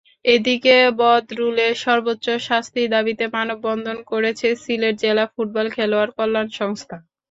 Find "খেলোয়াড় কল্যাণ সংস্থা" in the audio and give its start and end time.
5.75-6.97